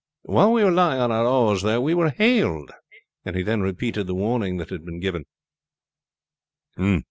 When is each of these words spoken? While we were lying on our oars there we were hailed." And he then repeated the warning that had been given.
While 0.23 0.53
we 0.53 0.63
were 0.63 0.71
lying 0.71 0.99
on 0.99 1.11
our 1.11 1.27
oars 1.27 1.61
there 1.61 1.79
we 1.79 1.93
were 1.93 2.09
hailed." 2.09 2.71
And 3.23 3.35
he 3.35 3.43
then 3.43 3.61
repeated 3.61 4.07
the 4.07 4.15
warning 4.15 4.57
that 4.57 4.71
had 4.71 4.83
been 4.83 4.99
given. 4.99 5.25